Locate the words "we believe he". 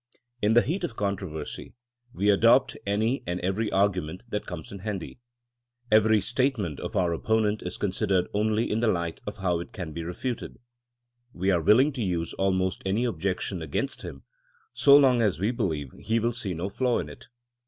15.39-16.17